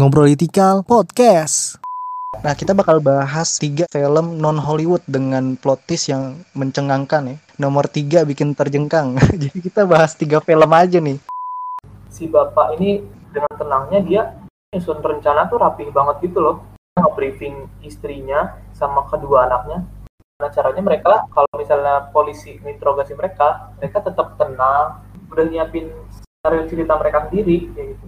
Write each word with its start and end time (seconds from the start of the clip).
Ngobrolitikal 0.00 0.80
Podcast. 0.80 1.76
Nah, 2.40 2.56
kita 2.56 2.72
bakal 2.72 3.04
bahas 3.04 3.60
tiga 3.60 3.84
film 3.92 4.40
non 4.40 4.56
Hollywood 4.56 5.04
dengan 5.04 5.60
plot 5.60 5.84
twist 5.84 6.08
yang 6.08 6.40
mencengangkan 6.56 7.28
ya. 7.28 7.36
Nomor 7.60 7.84
tiga 7.84 8.24
bikin 8.24 8.56
terjengkang. 8.56 9.20
Jadi 9.44 9.60
kita 9.60 9.84
bahas 9.84 10.16
tiga 10.16 10.40
film 10.40 10.72
aja 10.72 10.96
nih. 11.04 11.20
si 12.08 12.32
bapak 12.32 12.80
ini 12.80 13.04
dengan 13.28 13.52
tenangnya 13.60 14.00
dia 14.00 14.22
nyusun 14.72 15.04
rencana 15.04 15.52
tuh 15.52 15.60
rapih 15.60 15.92
banget 15.92 16.32
gitu 16.32 16.40
loh 16.40 16.64
nge-briefing 16.96 17.68
istrinya 17.84 18.56
sama 18.72 19.04
kedua 19.04 19.52
anaknya 19.52 19.84
nah 20.40 20.48
caranya 20.48 20.80
mereka 20.80 21.28
kalau 21.28 21.52
misalnya 21.54 22.08
polisi 22.10 22.56
interogasi 22.56 23.14
mereka 23.14 23.70
mereka 23.78 24.00
tetap 24.00 24.34
tenang 24.40 25.06
udah 25.30 25.44
nyiapin 25.44 25.92
skenario 26.10 26.66
cerita 26.66 26.98
mereka 26.98 27.30
sendiri 27.30 27.70
kayak 27.76 27.94
gitu 27.94 28.06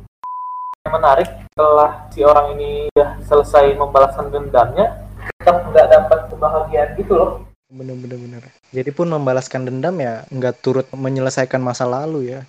yang 0.82 0.98
menarik 0.98 1.30
setelah 1.54 2.10
si 2.10 2.26
orang 2.26 2.58
ini 2.58 2.90
udah 2.90 3.22
selesai 3.22 3.78
membalaskan 3.78 4.34
dendamnya 4.34 4.98
tetap 5.38 5.62
nggak 5.70 5.86
dapat 5.86 6.18
kebahagiaan 6.26 6.90
gitu 6.98 7.14
loh 7.14 7.30
Bener-bener 7.72 8.20
bener. 8.20 8.42
Jadi 8.68 8.92
pun 8.92 9.08
membalaskan 9.08 9.64
dendam 9.64 9.96
ya 9.96 10.28
nggak 10.28 10.60
turut 10.60 10.84
menyelesaikan 10.92 11.56
masa 11.56 11.88
lalu 11.88 12.36
ya. 12.36 12.44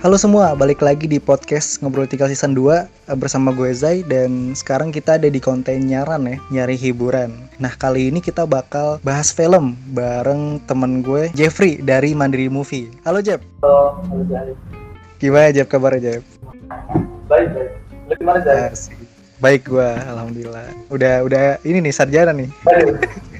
Halo 0.00 0.16
semua, 0.16 0.56
balik 0.56 0.80
lagi 0.80 1.04
di 1.04 1.20
podcast 1.20 1.76
Ngobrol 1.84 2.08
Tikal 2.08 2.32
Season 2.32 2.56
2 2.56 2.72
eh, 2.72 3.16
bersama 3.20 3.52
gue 3.52 3.68
Zai 3.76 4.00
dan 4.00 4.56
sekarang 4.56 4.88
kita 4.88 5.20
ada 5.20 5.28
di 5.28 5.36
konten 5.36 5.84
nyaran 5.84 6.24
ya, 6.24 6.36
nyari 6.48 6.72
hiburan. 6.72 7.36
Nah, 7.60 7.76
kali 7.76 8.08
ini 8.08 8.24
kita 8.24 8.48
bakal 8.48 8.96
bahas 9.04 9.28
film 9.28 9.76
bareng 9.92 10.56
temen 10.64 11.04
gue 11.04 11.28
Jeffrey 11.36 11.84
dari 11.84 12.16
Mandiri 12.16 12.48
Movie. 12.48 12.88
Halo 13.04 13.20
Jeff, 13.20 13.44
kalau 13.60 14.00
kalau 14.08 14.24
Zahid. 14.24 14.56
gimana 15.20 15.52
Jeff 15.52 15.68
kabarnya 15.68 16.00
Jeff? 16.00 16.24
baik 17.28 17.52
baik 17.52 17.70
lu 18.08 18.12
gimana 18.16 18.40
Zahid? 18.40 18.72
Asik. 18.72 18.96
Baik 19.36 19.68
gue, 19.68 19.90
alhamdulillah. 20.00 20.64
Udah 20.88 21.28
udah 21.28 21.60
ini 21.60 21.84
nih 21.84 21.92
sarjana 21.92 22.32
nih, 22.32 22.48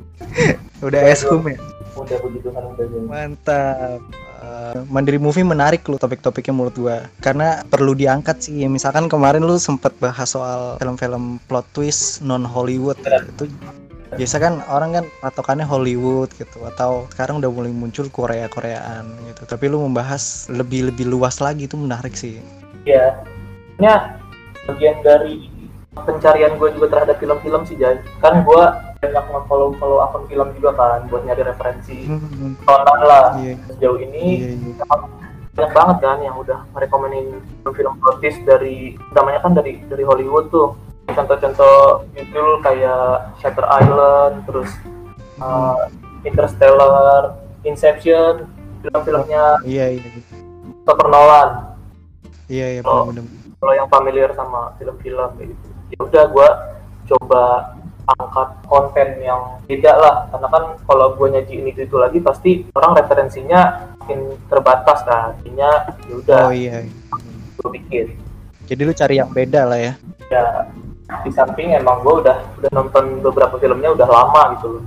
udah 0.93 1.01
eshum 1.09 1.41
ya. 1.41 1.57
udah 1.97 2.17
puji 2.21 2.39
Tuhan 2.45 2.63
udah. 2.69 2.85
Mantap. 3.09 4.29
Uh, 4.51 4.83
Mandiri 4.91 5.23
Movie 5.23 5.47
menarik 5.47 5.87
loh 5.87 5.95
topik-topiknya 5.95 6.51
menurut 6.51 6.75
gua. 6.75 6.99
Karena 7.23 7.63
perlu 7.63 7.95
diangkat 7.95 8.51
sih. 8.51 8.67
Misalkan 8.67 9.07
kemarin 9.07 9.47
lu 9.47 9.55
sempet 9.63 9.95
bahas 10.03 10.35
soal 10.35 10.75
film-film 10.83 11.39
plot 11.47 11.67
twist 11.71 12.19
non 12.27 12.43
Hollywood 12.43 12.99
gitu. 12.99 13.47
itu 13.47 13.55
biasa 14.11 14.43
kan 14.43 14.59
orang 14.67 14.91
kan 14.99 15.05
patokannya 15.23 15.63
Hollywood 15.63 16.35
gitu. 16.35 16.67
Atau 16.67 17.07
sekarang 17.15 17.39
udah 17.39 17.51
mulai 17.55 17.71
muncul 17.71 18.11
Korea 18.11 18.51
Koreaan 18.51 19.07
gitu. 19.31 19.47
Tapi 19.47 19.71
lu 19.71 19.87
membahas 19.87 20.51
lebih 20.51 20.91
lebih 20.91 21.07
luas 21.07 21.39
lagi 21.39 21.71
itu 21.71 21.79
menarik 21.79 22.19
sih. 22.19 22.43
Ya 22.83 23.23
ini 23.79 23.87
bagian 24.67 24.99
dari 25.07 25.47
pencarian 25.95 26.55
gue 26.59 26.69
juga 26.75 26.87
terhadap 26.99 27.17
film-film 27.19 27.63
sih 27.67 27.77
Jai 27.79 27.99
kan 28.23 28.47
gue 28.47 28.65
banyak 29.01 29.25
nge-follow 29.33 29.73
follow 29.81 29.99
akun 30.05 30.29
film 30.29 30.49
juga 30.61 30.77
kan 30.77 31.09
buat 31.09 31.25
nyari 31.25 31.43
referensi 31.43 32.05
tonton 32.69 33.01
lah. 33.01 33.33
Iya 33.41 33.57
sejauh 33.73 33.97
ini 33.97 34.25
iya 34.45 34.49
iya. 34.53 34.85
banyak 35.57 35.73
banget 35.73 35.97
kan 36.05 36.19
yang 36.21 36.37
udah 36.37 36.59
merekomenin 36.77 37.41
film-film 37.65 37.97
protis 37.99 38.37
dari 38.45 38.95
utamanya 39.11 39.41
kan 39.41 39.57
dari 39.57 39.81
dari 39.89 40.05
Hollywood 40.05 40.53
tuh. 40.53 40.77
Contoh-contoh 41.11 42.07
judul 42.15 42.63
kayak 42.63 43.35
Shutter 43.43 43.67
Island 43.67 44.47
terus 44.47 44.71
uh, 45.43 45.89
Interstellar 46.23 47.35
Inception 47.65 48.47
film-filmnya 48.85 49.65
iya 49.65 49.97
iya 49.97 50.07
Christopher 50.07 51.09
Nolan. 51.09 51.51
Iya 52.47 52.67
iya 52.79 52.81
Oh. 52.85 53.09
bener-bener. 53.09 53.39
kalau 53.61 53.73
yang 53.77 53.89
familiar 53.93 54.31
sama 54.37 54.73
film-film 54.77 55.31
gitu. 55.41 55.67
Ya 55.91 55.99
udah 56.01 56.25
gue 56.31 56.49
coba 57.11 57.43
angkat 58.19 58.49
konten 58.67 59.09
yang 59.23 59.61
beda 59.69 59.93
lah. 59.95 60.15
Karena 60.35 60.49
kan 60.51 60.65
kalau 60.89 61.15
gue 61.15 61.29
nyajiin 61.31 61.71
itu 61.71 61.87
itu 61.87 61.97
lagi 62.01 62.19
pasti 62.19 62.51
orang 62.75 62.99
referensinya 62.99 63.91
makin 64.03 64.35
terbatas 64.51 64.99
kan. 65.07 65.37
Artinya 65.37 65.71
ya 66.09 66.15
udah. 66.19 66.43
Oh 66.49 66.55
iya 66.55 66.83
gue 67.61 67.71
bikin 67.77 68.17
jadi 68.71 68.87
lu 68.87 68.95
cari 68.95 69.19
yang 69.19 69.35
beda 69.35 69.67
lah 69.67 69.79
ya? 69.83 69.93
Ya 70.31 70.45
di 71.27 71.31
samping 71.35 71.75
emang 71.75 72.07
gue 72.07 72.23
udah 72.23 72.39
udah 72.63 72.71
nonton 72.71 73.19
beberapa 73.19 73.59
filmnya 73.59 73.91
udah 73.99 74.07
lama 74.07 74.55
gitu 74.55 74.79
loh. 74.79 74.85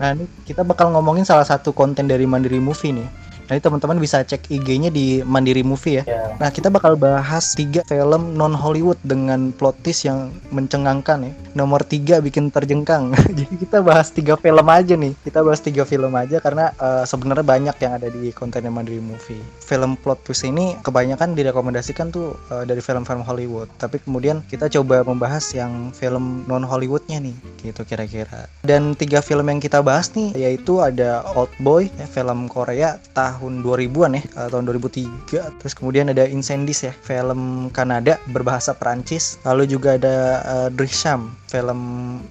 Nah, 0.00 0.16
ini 0.16 0.24
kita 0.48 0.64
bakal 0.64 0.88
ngomongin 0.96 1.28
salah 1.28 1.44
satu 1.44 1.76
konten 1.76 2.08
dari 2.08 2.24
Mandiri 2.24 2.56
Movie 2.56 2.96
nih. 2.96 3.08
Nanti 3.50 3.66
teman-teman 3.66 3.98
bisa 3.98 4.22
cek 4.22 4.46
IG-nya 4.46 4.94
di 4.94 5.26
Mandiri 5.26 5.66
Movie 5.66 5.98
ya. 5.98 6.04
ya 6.06 6.38
Nah, 6.38 6.54
kita 6.54 6.70
bakal 6.70 6.94
bahas 6.94 7.50
tiga 7.58 7.82
film 7.82 8.38
non 8.38 8.54
Hollywood 8.54 8.94
dengan 9.02 9.50
plot 9.50 9.82
twist 9.82 10.06
yang 10.06 10.30
mencengangkan 10.54 11.26
ya. 11.26 11.32
Nomor 11.58 11.82
tiga 11.82 12.22
bikin 12.22 12.54
terjengkang. 12.54 13.10
Jadi 13.42 13.58
kita 13.58 13.82
bahas 13.82 14.14
tiga 14.14 14.38
film 14.38 14.62
aja 14.70 14.94
nih. 14.94 15.18
Kita 15.26 15.42
bahas 15.42 15.58
tiga 15.58 15.82
film 15.82 16.14
aja 16.14 16.38
karena 16.38 16.70
eh, 16.78 17.02
sebenarnya 17.02 17.42
banyak 17.42 17.76
yang 17.82 17.92
ada 17.98 18.06
di 18.06 18.30
konten 18.30 18.62
Mandiri 18.70 19.02
Movie. 19.02 19.42
Film 19.66 19.98
plot 19.98 20.30
twist 20.30 20.46
ini 20.46 20.78
kebanyakan 20.86 21.34
direkomendasikan 21.34 22.14
tuh 22.14 22.38
eh, 22.54 22.62
dari 22.62 22.78
film-film 22.78 23.26
Hollywood. 23.26 23.66
Tapi 23.82 23.98
kemudian 23.98 24.46
kita 24.46 24.70
coba 24.70 25.02
membahas 25.02 25.42
yang 25.50 25.90
film 25.90 26.46
non 26.46 26.62
Hollywoodnya 26.62 27.18
nih, 27.18 27.34
gitu 27.66 27.82
kira-kira. 27.82 28.46
Dan 28.62 28.94
tiga 28.94 29.18
film 29.18 29.50
yang 29.50 29.58
kita 29.58 29.82
bahas 29.82 30.14
nih 30.14 30.38
yaitu 30.38 30.78
ada 30.78 31.26
Old 31.34 31.50
Boy, 31.58 31.90
ya, 31.98 32.06
film 32.06 32.46
Korea 32.46 33.02
tahun 33.10 33.39
2000-an 33.40 34.20
ya, 34.20 34.22
eh, 34.22 34.48
tahun 34.52 34.64
2003. 34.68 35.48
Terus 35.56 35.72
kemudian 35.72 36.12
ada 36.12 36.28
Incendies 36.28 36.84
ya, 36.84 36.92
film 36.92 37.72
Kanada 37.72 38.20
berbahasa 38.28 38.76
Perancis. 38.76 39.40
Lalu 39.48 39.72
juga 39.72 39.96
ada 39.96 40.16
eh, 40.44 40.68
Drishyam, 40.68 41.32
film 41.48 41.80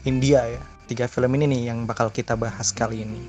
India 0.06 0.46
ya. 0.46 0.62
Tiga 0.86 1.06
film 1.10 1.34
ini 1.38 1.46
nih 1.50 1.62
yang 1.74 1.86
bakal 1.86 2.10
kita 2.10 2.34
bahas 2.38 2.70
kali 2.74 3.06
ini. 3.06 3.26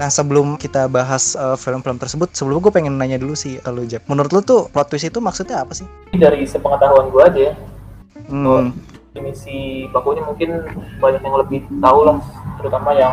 Nah 0.00 0.08
sebelum 0.08 0.60
kita 0.60 0.88
bahas 0.92 1.32
eh, 1.36 1.56
film-film 1.56 1.96
tersebut, 1.96 2.32
sebelum 2.36 2.60
gue 2.60 2.72
pengen 2.72 3.00
nanya 3.00 3.16
dulu 3.16 3.32
sih 3.32 3.56
kalau 3.64 3.84
Jack, 3.88 4.04
menurut 4.08 4.32
lu 4.32 4.40
tuh 4.44 4.60
plot 4.72 4.92
twist 4.92 5.08
itu 5.08 5.20
maksudnya 5.20 5.64
apa 5.64 5.72
sih? 5.76 5.88
Dari 6.12 6.44
sepengetahuan 6.44 7.08
gue 7.08 7.24
aja 7.24 7.40
ya 7.52 7.54
Hmm, 8.32 8.72
definisi 9.12 9.84
bakunya 9.90 10.22
mungkin 10.24 10.62
banyak 10.96 11.20
yang 11.20 11.36
lebih 11.36 11.60
tahu 11.84 12.00
lah 12.06 12.18
terutama 12.56 12.90
yang 12.96 13.12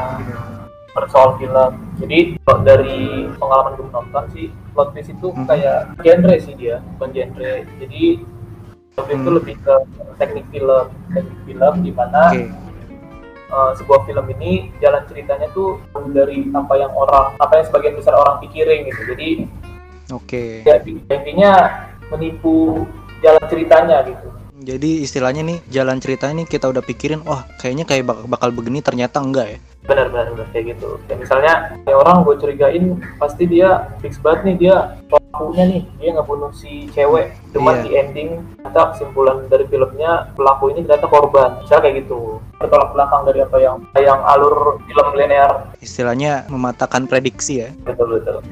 soal 1.10 1.38
film 1.38 1.72
jadi 1.98 2.20
kalau 2.42 2.60
dari 2.62 3.00
pengalaman 3.36 3.72
gue 3.74 3.86
menonton 3.88 4.24
sih 4.32 4.46
plot 4.74 4.92
twist 4.92 5.10
itu 5.10 5.28
Hmm. 5.30 5.46
kayak 5.46 5.80
genre 6.00 6.36
sih 6.38 6.54
dia 6.54 6.80
bukan 6.96 7.10
genre 7.12 7.52
jadi 7.78 8.04
plot 8.94 9.06
twist 9.06 9.16
itu 9.16 9.26
Hmm. 9.26 9.38
lebih 9.38 9.56
ke 9.60 9.76
teknik 10.18 10.46
film 10.50 10.86
teknik 11.10 11.40
film 11.46 11.74
di 11.80 11.92
mana 11.92 12.24
Oke. 12.30 12.44
uh, 13.50 13.72
sebuah 13.74 14.00
film 14.04 14.26
ini 14.34 14.52
jalan 14.78 15.04
ceritanya 15.06 15.48
tuh 15.52 15.78
dari 16.10 16.48
apa 16.52 16.74
yang 16.76 16.92
orang 16.92 17.34
apa 17.38 17.54
yang 17.56 17.66
sebagian 17.66 17.96
besar 17.96 18.14
orang 18.14 18.38
pikirin 18.40 18.86
gitu 18.86 19.02
jadi 19.08 19.30
Oke. 20.10 20.44
ya 20.66 20.82
intinya 20.84 21.52
menipu 22.10 22.84
jalan 23.20 23.44
ceritanya 23.46 24.02
gitu 24.04 24.28
Jadi 24.60 25.08
istilahnya 25.08 25.40
nih 25.40 25.60
jalan 25.72 26.04
cerita 26.04 26.28
ini 26.28 26.44
kita 26.44 26.68
udah 26.68 26.84
pikirin, 26.84 27.24
wah 27.24 27.48
kayaknya 27.56 27.88
kayak 27.88 28.04
bakal 28.28 28.52
begini 28.52 28.84
ternyata 28.84 29.24
enggak 29.24 29.56
ya. 29.56 29.60
Benar 29.90 30.06
benar 30.08 30.30
benar 30.30 30.48
kayak 30.54 30.78
gitu 30.78 31.02
kayak 31.10 31.20
misalnya 31.20 31.54
kayak 31.82 31.98
orang 31.98 32.22
gue 32.22 32.36
curigain 32.38 32.86
pasti 33.18 33.44
dia 33.44 33.70
fix 34.00 34.22
banget 34.22 34.40
nih 34.46 34.56
dia 34.62 34.76
pelakunya 35.10 35.64
nih 35.66 35.82
dia 35.98 36.10
ngebunuh 36.14 36.52
si 36.54 36.86
cewek 36.94 37.34
Iya. 37.34 37.58
cuman 37.58 37.76
di 37.82 37.90
ending 37.98 38.30
ternyata 38.62 38.94
kesimpulan 38.94 39.38
dari 39.50 39.66
filmnya 39.66 40.30
pelaku 40.38 40.70
ini 40.70 40.86
ternyata 40.86 41.10
korban 41.10 41.50
misalnya 41.60 41.82
kayak 41.82 41.96
gitu 42.06 42.20
bertolak 42.62 42.90
belakang 42.94 43.22
dari 43.26 43.40
apa 43.42 43.58
yang 43.58 43.76
yang 43.98 44.22
alur 44.22 44.78
film 44.86 45.08
linear 45.18 45.74
Istilahnya 45.82 46.46
mematahkan 46.46 47.10
prediksi 47.10 47.66
ya. 47.66 47.70
betul 47.82 48.22
betul 48.22 48.46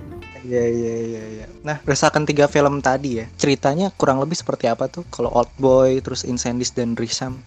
Iya 0.47 0.63
iya 0.63 0.95
iya. 1.03 1.23
iya. 1.27 1.45
Nah 1.59 1.83
berdasarkan 1.83 2.23
tiga 2.23 2.47
film 2.47 2.79
tadi 2.79 3.19
ya, 3.19 3.27
ceritanya 3.35 3.91
kurang 3.91 4.23
lebih 4.23 4.39
seperti 4.39 4.71
apa 4.71 4.87
tuh? 4.87 5.03
Kalau 5.11 5.27
Old 5.27 5.51
Boy, 5.59 5.99
terus 5.99 6.23
Incendies 6.23 6.71
dan 6.71 6.95
Drishyam. 6.95 7.43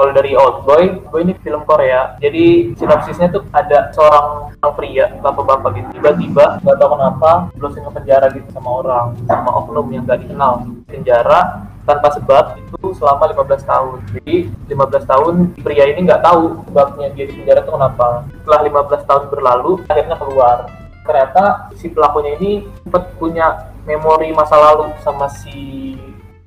Kalau 0.00 0.16
dari 0.16 0.32
Old 0.32 0.64
Boy, 0.64 0.96
Boy 1.12 1.28
ini 1.28 1.36
film 1.44 1.60
Korea. 1.68 2.16
Jadi 2.24 2.72
sinopsisnya 2.72 3.28
tuh 3.28 3.44
ada 3.52 3.92
seorang 3.92 4.56
orang 4.56 4.74
pria, 4.80 5.12
bapak-bapak 5.20 5.76
gitu. 5.76 5.88
Tiba-tiba 6.00 6.56
nggak 6.64 6.76
tahu 6.80 6.88
kenapa 6.96 7.30
berusaha 7.52 7.84
ke 7.84 7.92
penjara 8.00 8.26
gitu 8.32 8.48
sama 8.48 8.80
orang, 8.80 9.06
sama 9.28 9.50
oknum 9.60 9.92
yang 9.92 10.08
nggak 10.08 10.24
dikenal. 10.24 10.64
Penjara 10.88 11.68
tanpa 11.84 12.08
sebab 12.16 12.44
itu 12.56 12.96
selama 12.96 13.28
15 13.28 13.60
tahun. 13.68 13.96
Jadi 14.16 14.36
15 14.72 15.04
tahun 15.04 15.34
pria 15.60 15.84
ini 15.92 16.00
nggak 16.08 16.24
tahu 16.24 16.64
sebabnya 16.72 17.06
dia 17.12 17.24
di 17.28 17.34
penjara 17.36 17.60
itu 17.60 17.72
kenapa. 17.76 18.08
Setelah 18.40 18.60
15 18.72 19.04
tahun 19.04 19.24
berlalu, 19.28 19.72
akhirnya 19.84 20.16
keluar. 20.16 20.56
Ternyata 21.04 21.44
si 21.76 21.92
pelakunya 21.92 22.40
ini 22.40 22.64
sempat 22.88 23.04
punya 23.20 23.68
memori 23.84 24.32
masa 24.32 24.56
lalu 24.56 24.96
sama 25.04 25.28
si 25.28 25.92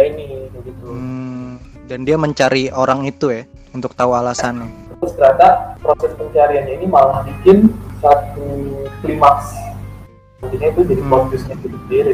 ini 0.01 0.49
gitu. 0.65 0.89
Hmm, 0.89 1.52
dan 1.85 2.03
dia 2.03 2.15
mencari 2.15 2.69
orang 2.69 3.03
itu 3.03 3.29
ya 3.29 3.43
untuk 3.71 3.93
tahu 3.93 4.13
alasannya. 4.13 4.69
terus 4.99 5.19
ternyata 5.19 5.47
proses 5.83 6.15
pencariannya 6.15 6.79
ini 6.79 6.87
malah 6.87 7.27
bikin 7.27 7.67
satu 7.99 8.47
klimaks 9.03 9.51
intinya 10.39 10.67
itu 10.69 10.81
jadi 10.85 11.01
Hmm. 11.01 11.27
twistnya 11.27 11.55
gitu 11.59 11.77
sendiri. 11.87 12.13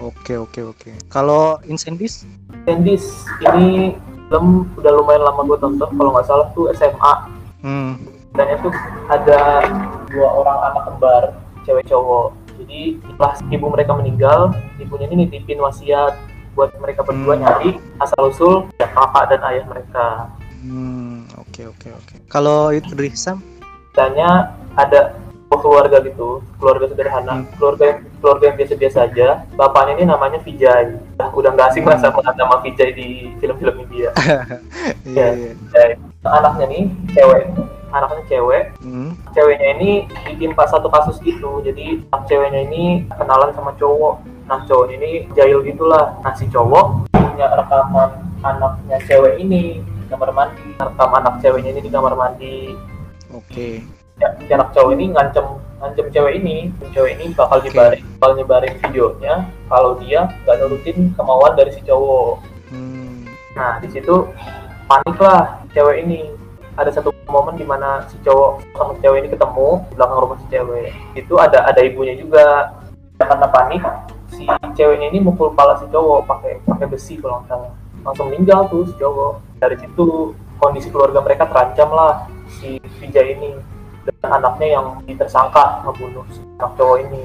Oke 0.00 0.34
oke 0.34 0.60
oke. 0.64 0.90
Kalau 1.06 1.60
Incendies? 1.64 2.24
Incendies 2.64 3.04
ini 3.42 3.92
film 4.26 4.64
udah 4.74 4.92
lumayan 4.96 5.22
lama 5.22 5.44
gue 5.44 5.58
tonton 5.60 5.88
kalau 5.90 6.10
nggak 6.10 6.24
salah 6.24 6.48
tuh 6.52 6.72
SMA 6.72 7.14
Hmm. 7.60 8.00
dan 8.32 8.46
itu 8.48 8.68
ada 9.06 9.40
dua 10.08 10.28
orang 10.32 10.58
anak 10.66 10.82
kembar 10.88 11.22
cewek 11.62 11.84
cowok 11.86 12.32
jadi 12.58 12.96
setelah 12.98 13.32
ibu 13.46 13.66
mereka 13.68 13.92
meninggal 13.92 14.40
ibunya 14.76 15.06
ini 15.06 15.28
nitipin 15.28 15.60
wasiat 15.60 16.16
buat 16.52 16.70
mereka 16.78 17.00
berdua 17.02 17.34
Hmm. 17.34 17.42
nyari 17.42 17.70
asal 17.98 18.28
usul 18.28 18.54
ya 18.76 18.88
kakak 18.90 19.24
dan 19.32 19.40
ayah 19.48 19.64
mereka 19.66 20.06
Hmm. 20.62 21.26
Oke 21.42 21.66
oke 21.66 21.90
oke. 21.90 22.14
Kalau 22.30 22.70
itu 22.70 22.94
Drisam? 22.94 23.42
Misalnya 23.90 24.54
ada 24.78 25.18
keluarga 25.52 25.98
gitu, 26.00 26.38
keluarga 26.56 26.86
sederhana, 26.86 27.42
Hmm. 27.42 27.50
keluarga 27.58 27.84
yang 27.92 27.98
keluarga 28.22 28.44
yang 28.46 28.56
biasa-biasa 28.62 28.98
aja. 29.04 29.28
Bapaknya 29.52 29.92
ini 29.98 30.04
namanya 30.08 30.38
Vijay. 30.40 30.96
Nah, 31.18 31.28
udah 31.34 31.50
nggak 31.52 31.66
asing 31.74 31.84
lah 31.84 31.98
sama 31.98 32.22
nama 32.32 32.62
Vijay 32.62 32.94
di 32.94 33.08
film-film 33.42 33.74
India. 33.84 34.14
Iya 35.04 35.26
iya. 35.34 35.50
Vijay. 35.58 35.90
Anaknya 36.24 36.66
nih 36.70 36.82
cewek, 37.10 37.42
anaknya 37.90 38.22
cewek. 38.30 38.64
Hmm. 38.80 39.12
Ceweknya 39.34 39.68
ini 39.76 39.90
ditimpa 40.24 40.64
satu 40.70 40.86
kasus 40.88 41.18
gitu, 41.20 41.58
jadi 41.60 42.00
anak 42.14 42.30
ceweknya 42.30 42.60
ini 42.70 43.04
kenalan 43.12 43.50
sama 43.52 43.74
cowok. 43.76 44.22
Nah 44.46 44.60
cowok 44.66 44.86
ini 44.94 45.26
jahil 45.34 45.62
gitulah. 45.62 46.18
Nah 46.22 46.32
si 46.34 46.46
cowok 46.48 47.08
punya 47.12 47.48
rekaman 47.56 48.10
anaknya 48.42 48.98
cewek 49.06 49.38
ini 49.38 49.80
di 49.80 50.04
kamar 50.10 50.34
mandi, 50.34 50.60
rekam 50.76 51.10
anak 51.14 51.38
ceweknya 51.40 51.70
ini 51.72 51.80
di 51.80 51.90
kamar 51.94 52.12
mandi 52.18 52.74
Oke. 53.32 53.80
ya, 54.20 54.28
si 54.36 54.50
anak 54.52 54.74
cowok 54.74 54.92
ini 54.98 55.04
ngancem 55.14 55.46
ngancem 55.80 56.06
cewek 56.12 56.32
ini 56.42 56.56
cewek 56.92 57.16
ini 57.16 57.32
bakal 57.32 57.62
Oke. 57.62 57.70
nyebarin 57.70 58.02
bakal 58.18 58.32
nyebarin 58.36 58.74
videonya 58.82 59.34
kalau 59.70 59.96
dia 60.02 60.26
nggak 60.44 60.56
nurutin 60.60 61.14
kemauan 61.16 61.54
dari 61.56 61.70
si 61.72 61.80
cowok 61.86 62.42
Hmm. 62.72 63.28
nah 63.52 63.76
di 63.84 63.88
situ 63.92 64.32
panik 64.88 65.16
lah 65.20 65.60
cewek 65.76 66.08
ini 66.08 66.32
ada 66.80 66.88
satu 66.88 67.12
momen 67.28 67.52
di 67.60 67.68
mana 67.68 68.00
si 68.08 68.16
cowok 68.24 68.64
sama 68.72 68.96
cewek 69.04 69.24
ini 69.24 69.28
ketemu 69.28 69.68
di 69.92 69.94
belakang 70.00 70.18
rumah 70.24 70.38
si 70.40 70.46
cewek 70.48 70.88
itu 71.12 71.34
ada 71.36 71.68
ada 71.68 71.80
ibunya 71.84 72.16
juga 72.16 72.72
karena 73.20 73.44
panik 73.52 73.84
ceweknya 74.74 75.08
ini 75.12 75.18
mukul 75.22 75.52
kepala 75.52 75.78
si 75.80 75.86
cowok 75.88 76.26
pakai 76.28 76.52
pakai 76.66 76.86
besi 76.88 77.14
kalau 77.20 77.40
nggak 77.42 77.48
salah. 77.48 77.72
Langsung 78.02 78.26
meninggal 78.32 78.66
tuh 78.66 78.82
si 78.88 78.94
cowok 78.98 79.32
dari 79.62 79.76
situ 79.78 80.34
kondisi 80.58 80.88
keluarga 80.90 81.22
mereka 81.22 81.46
terancam 81.50 81.90
lah 81.94 82.26
si 82.58 82.78
Vijay 83.00 83.38
ini. 83.38 83.52
Dan 84.02 84.42
anaknya 84.42 84.80
yang 84.80 84.86
tersangka 85.14 85.86
ngebunuh 85.86 86.26
si 86.34 86.42
anak 86.58 86.72
cowok 86.74 86.98
ini. 87.06 87.22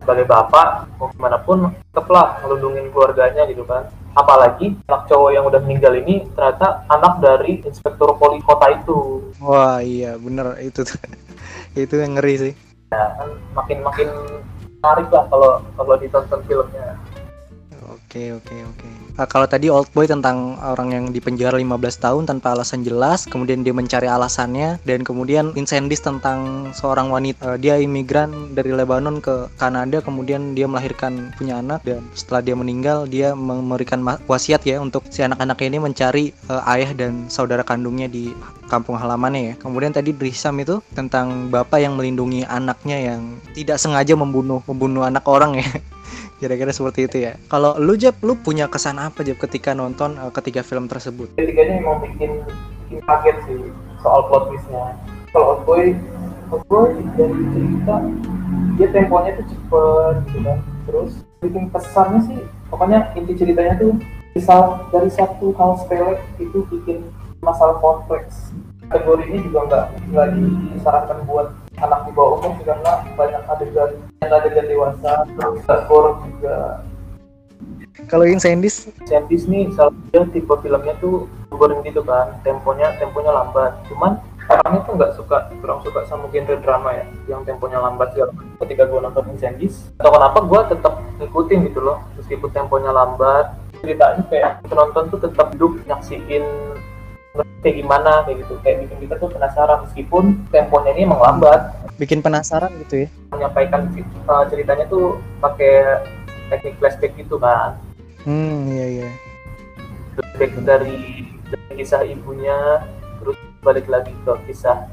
Sebagai 0.00 0.24
bapak 0.24 0.88
mau 0.96 1.12
gimana 1.12 1.36
pun 1.44 1.58
tetaplah 1.92 2.40
ngelindungin 2.40 2.88
keluarganya 2.94 3.44
gitu 3.50 3.66
kan. 3.66 3.84
Apalagi 4.14 4.74
anak 4.88 5.06
cowok 5.10 5.30
yang 5.34 5.44
udah 5.46 5.60
meninggal 5.62 5.94
ini 5.98 6.26
ternyata 6.34 6.86
anak 6.90 7.20
dari 7.22 7.60
inspektur 7.66 8.14
poli 8.16 8.38
kota 8.42 8.70
itu. 8.74 9.28
Wah 9.42 9.82
iya 9.82 10.16
bener. 10.16 10.56
Itu 10.62 10.86
itu 11.78 11.94
yang 11.98 12.18
ngeri 12.18 12.36
sih. 12.38 12.54
ya 12.90 13.06
kan 13.14 13.30
makin 13.54 13.86
makin 13.86 14.08
menarik 14.80 15.12
lah 15.12 15.24
kalau 15.28 15.52
kalau 15.76 15.94
ditonton 16.00 16.40
filmnya 16.48 16.89
Oke 18.10 18.34
oke 18.34 18.56
oke. 18.66 18.88
Ah, 19.22 19.28
kalau 19.30 19.46
tadi 19.46 19.70
Old 19.70 19.86
Boy 19.94 20.10
tentang 20.10 20.58
orang 20.58 20.90
yang 20.90 21.04
dipenjara 21.14 21.54
15 21.54 21.94
tahun 21.94 22.26
tanpa 22.26 22.58
alasan 22.58 22.82
jelas, 22.82 23.22
kemudian 23.22 23.62
dia 23.62 23.70
mencari 23.70 24.10
alasannya 24.10 24.82
dan 24.82 25.06
kemudian 25.06 25.54
Incendies 25.54 26.02
tentang 26.02 26.66
seorang 26.74 27.06
wanita. 27.06 27.54
Eh, 27.54 27.58
dia 27.62 27.78
imigran 27.78 28.50
dari 28.50 28.74
Lebanon 28.74 29.22
ke 29.22 29.46
Kanada, 29.54 30.02
kemudian 30.02 30.58
dia 30.58 30.66
melahirkan 30.66 31.30
punya 31.38 31.62
anak 31.62 31.86
dan 31.86 32.02
setelah 32.18 32.42
dia 32.42 32.58
meninggal 32.58 33.06
dia 33.06 33.30
memberikan 33.30 34.02
wasiat 34.26 34.66
ya 34.66 34.82
untuk 34.82 35.06
si 35.06 35.22
anak-anak 35.22 35.62
ini 35.62 35.78
mencari 35.78 36.34
eh, 36.34 36.72
ayah 36.74 36.90
dan 36.90 37.30
saudara 37.30 37.62
kandungnya 37.62 38.10
di 38.10 38.34
kampung 38.66 38.98
halamannya 38.98 39.54
ya. 39.54 39.54
Kemudian 39.62 39.94
tadi 39.94 40.10
Drisam 40.10 40.58
itu 40.58 40.82
tentang 40.98 41.46
bapak 41.46 41.78
yang 41.78 41.94
melindungi 41.94 42.42
anaknya 42.42 43.14
yang 43.14 43.38
tidak 43.54 43.78
sengaja 43.78 44.18
membunuh 44.18 44.66
membunuh 44.66 45.06
anak 45.06 45.22
orang 45.30 45.62
ya. 45.62 45.70
Kira-kira 46.40 46.72
seperti 46.72 47.04
itu 47.04 47.16
ya. 47.28 47.36
Kalau 47.52 47.76
lu 47.76 47.96
Jeb, 48.00 48.16
lu 48.24 48.36
punya 48.38 48.70
kesan 48.70 48.96
apa 48.96 49.20
Jeb 49.20 49.36
ketika 49.36 49.76
nonton 49.76 50.16
uh, 50.16 50.32
ketiga 50.32 50.64
film 50.64 50.88
tersebut? 50.88 51.36
ketiganya 51.50 51.82
emang 51.82 51.98
bikin 52.04 52.30
bikin 52.86 52.98
kaget 53.04 53.36
sih 53.48 53.60
soal 54.00 54.20
plot 54.30 54.48
twistnya 54.48 54.94
kalau 55.34 55.58
Boy 55.66 55.98
Boy 56.70 56.94
dari 57.14 57.42
cerita 57.54 57.96
dia 58.78 58.88
temponya 58.94 59.30
tuh 59.38 59.46
cepet 59.50 60.14
gitu 60.30 60.38
kan 60.46 60.58
terus 60.86 61.12
bikin 61.42 61.64
pesannya 61.74 62.20
sih 62.26 62.40
pokoknya 62.70 63.10
inti 63.18 63.34
ceritanya 63.34 63.74
tuh 63.78 63.98
misal 64.34 64.86
dari 64.94 65.10
satu 65.10 65.50
hal 65.58 65.78
sepele 65.82 66.22
itu 66.38 66.62
bikin 66.70 67.02
masalah 67.42 67.78
kompleks 67.82 68.54
kategori 68.90 69.22
ini 69.30 69.38
juga 69.46 69.58
nggak 69.66 69.84
nggak 70.10 70.28
disarankan 70.34 71.18
buat 71.26 71.46
anak 71.80 72.06
di 72.06 72.12
bawah 72.12 72.44
umur 72.44 72.60
karena 72.62 72.92
banyak 73.16 73.42
adegan 73.48 73.90
yang 74.20 74.32
adegan 74.32 74.66
dewasa 74.68 75.12
terus 75.36 75.64
gore 75.88 76.12
juga. 76.28 76.84
Kalau 78.08 78.24
Incendies, 78.24 78.88
Sandis 79.04 79.44
nih 79.44 79.68
salah 79.76 79.92
dia 80.08 80.24
tipe 80.32 80.54
filmnya 80.64 80.96
tuh 81.02 81.28
boring 81.52 81.84
gitu 81.84 82.00
kan 82.00 82.32
temponya 82.46 82.96
temponya 82.96 83.34
lambat. 83.34 83.76
Cuman 83.92 84.16
orangnya 84.48 84.80
tuh 84.88 84.94
nggak 84.96 85.12
suka 85.14 85.36
kurang 85.60 85.84
suka 85.84 86.00
sama 86.08 86.26
genre 86.32 86.56
drama 86.64 86.90
ya 86.96 87.04
yang 87.28 87.44
temponya 87.44 87.78
lambat 87.78 88.16
segala 88.16 88.32
ketika 88.64 88.88
gue 88.88 89.00
nonton 89.04 89.36
Sandis 89.36 89.92
atau 90.00 90.10
kenapa 90.16 90.38
gue 90.42 90.60
tetap 90.72 90.94
ngikutin 91.20 91.58
gitu 91.70 91.80
loh 91.84 91.98
meskipun 92.16 92.50
temponya 92.50 92.90
lambat. 92.94 93.52
Ceritanya 93.80 94.22
kayak 94.28 94.52
penonton 94.68 95.08
tuh 95.08 95.20
tetap 95.24 95.56
duduk 95.56 95.80
nyaksiin 95.88 96.44
kayak 97.62 97.76
gimana 97.78 98.26
kayak 98.26 98.42
gitu 98.42 98.54
kayak 98.64 98.76
bikin 98.86 98.98
kita 99.06 99.14
tuh 99.22 99.30
penasaran 99.30 99.78
meskipun 99.86 100.24
temponya 100.50 100.90
ini 100.96 101.06
emang 101.06 101.20
lambat 101.22 101.60
bikin 102.00 102.18
penasaran 102.24 102.72
gitu 102.82 103.06
ya. 103.06 103.08
menyampaikan 103.30 103.86
uh, 104.26 104.44
ceritanya 104.50 104.84
tuh 104.90 105.20
pakai 105.38 106.02
teknik 106.50 106.74
flashback 106.82 107.14
gitu 107.14 107.38
kan 107.38 107.78
Hmm, 108.20 108.68
iya 108.68 108.86
iya. 109.00 109.10
flashback 110.12 110.52
dari, 110.68 111.24
dari 111.48 111.72
kisah 111.80 112.04
ibunya 112.04 112.84
terus 113.16 113.38
balik 113.64 113.88
lagi 113.88 114.12
ke 114.28 114.32
kisah 114.44 114.92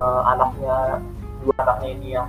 eh, 0.00 0.22
anaknya 0.32 1.04
dua 1.44 1.52
anaknya 1.68 1.88
ini 1.92 2.08
yang 2.16 2.28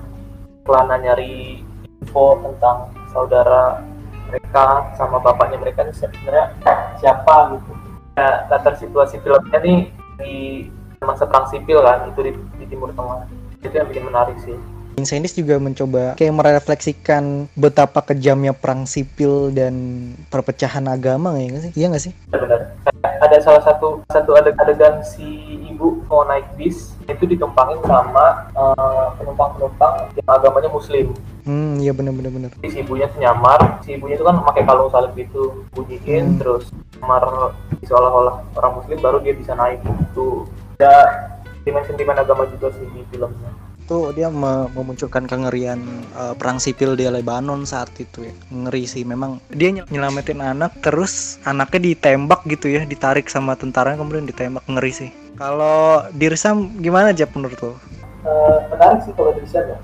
kelana 0.67 0.99
nyari 0.99 1.63
info 2.03 2.43
tentang 2.43 2.91
saudara 3.15 3.79
mereka 4.27 4.91
sama 4.99 5.19
bapaknya 5.23 5.63
mereka 5.63 5.87
sebenarnya 5.95 6.51
siapa 6.99 7.55
gitu 7.55 7.71
ya, 8.13 8.45
latar 8.49 8.73
situasi 8.77 9.17
filmnya 9.21 9.59
nih 9.59 9.79
di 10.19 10.33
masa 11.01 11.27
perang 11.27 11.49
sipil 11.49 11.83
kan 11.83 12.07
itu 12.07 12.19
di, 12.23 12.31
di 12.61 12.65
timur 12.69 12.93
tengah 12.93 13.27
itu 13.59 13.73
yang 13.73 13.87
bikin 13.89 14.05
menarik 14.07 14.37
sih 14.39 14.55
Incendies 14.93 15.33
juga 15.33 15.57
mencoba 15.57 16.13
kayak 16.13 16.37
merefleksikan 16.37 17.49
betapa 17.57 18.05
kejamnya 18.05 18.53
perang 18.53 18.85
sipil 18.85 19.49
dan 19.49 19.73
perpecahan 20.29 20.85
agama 20.85 21.33
nggak 21.33 21.65
sih? 21.65 21.71
Iya 21.73 21.89
nggak 21.89 22.03
sih? 22.05 22.13
benar 22.29 22.77
ada 23.01 23.37
salah 23.41 23.65
satu 23.65 24.05
satu 24.13 24.37
adeg- 24.37 24.53
adegan 24.61 25.01
si 25.01 25.25
ibu 25.65 26.05
mau 26.05 26.21
naik 26.29 26.45
bis 26.53 26.93
itu 27.09 27.25
ditumpangin 27.25 27.81
sama 27.89 28.45
eh, 28.53 29.07
penumpang-penumpang 29.17 30.13
yang 30.13 30.29
agamanya 30.29 30.69
muslim 30.69 31.09
Hmm, 31.43 31.75
iya 31.75 31.91
bener 31.91 32.15
bener. 32.15 32.55
Jadi 32.63 32.71
si 32.71 32.79
ibunya 32.79 33.03
tuh 33.11 33.19
nyamar 33.19 33.83
si 33.83 33.99
ibunya 33.99 34.15
itu 34.15 34.23
kan 34.23 34.39
pakai 34.47 34.63
kalung 34.63 34.87
salib 34.87 35.11
gitu 35.17 35.67
bunyiin 35.75 36.37
Hmm. 36.37 36.39
terus 36.39 36.71
nyamar 37.03 37.51
seolah-olah 37.83 38.35
orang 38.55 38.73
muslim 38.79 38.97
baru 39.03 39.19
dia 39.19 39.35
bisa 39.35 39.51
naik 39.59 39.83
itu 39.83 40.47
ada 40.79 41.27
sentimen-sentimen 41.59 42.15
agama 42.15 42.47
juga 42.47 42.71
sih 42.79 42.87
di 42.95 43.03
filmnya 43.11 43.51
Itu 43.83 44.15
dia 44.15 44.31
me- 44.31 44.71
memunculkan 44.71 45.27
kengerian 45.27 45.83
uh, 46.15 46.31
perang 46.39 46.55
sipil 46.55 46.95
di 46.95 47.03
Lebanon 47.03 47.67
saat 47.67 47.91
itu 47.99 48.23
ya. 48.23 48.31
Ngeri 48.47 48.87
sih 48.87 49.03
memang. 49.03 49.43
Dia 49.51 49.75
ny- 49.75 49.83
nyelamatin 49.91 50.39
anak 50.39 50.79
terus 50.79 51.35
anaknya 51.43 51.91
ditembak 51.91 52.47
gitu 52.47 52.71
ya, 52.71 52.87
ditarik 52.87 53.27
sama 53.27 53.59
tentara 53.59 53.99
kemudian 53.99 54.23
ditembak 54.23 54.63
ngeri 54.71 54.87
sih. 54.95 55.09
Kalau 55.35 55.99
Dirsam 56.15 56.79
gimana 56.79 57.11
aja 57.11 57.27
menurut 57.35 57.59
lo? 57.59 57.75
Eh, 58.23 58.57
menarik 58.71 59.03
sih 59.03 59.11
kalau 59.19 59.35
dari 59.35 59.51
ya 59.51 59.75